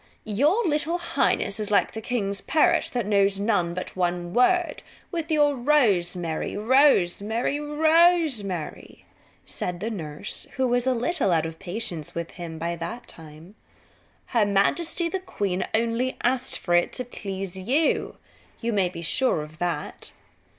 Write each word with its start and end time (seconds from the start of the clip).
"Your 0.25 0.65
little 0.65 0.97
highness 0.97 1.59
is 1.59 1.69
like 1.69 1.91
the 1.93 2.01
king's 2.01 2.41
parrot 2.41 2.89
that 2.93 3.05
knows 3.05 3.37
but 3.37 3.95
one 3.95 4.33
word 4.33 4.81
with 5.11 5.29
your 5.29 5.55
rosemary, 5.55 6.57
rosemary, 6.57 7.59
rosemary," 7.59 9.05
said 9.45 9.79
the 9.79 9.91
nurse 9.91 10.47
who 10.55 10.67
was 10.67 10.87
a 10.87 10.95
little 10.95 11.31
out 11.31 11.45
of 11.45 11.59
patience 11.59 12.13
by 12.13 12.75
that 12.79 13.07
time. 13.07 13.53
"Her 14.25 14.43
majesty, 14.43 15.07
the 15.07 15.19
queen, 15.19 15.67
only 15.75 16.17
asked 16.23 16.57
for 16.57 16.73
it 16.73 16.91
to 16.93 17.05
please 17.05 17.55
you. 17.55 18.17
You 18.59 18.73
may 18.73 18.89
be 18.89 19.03
sure 19.03 19.43
of 19.43 19.59
that." 19.59 20.13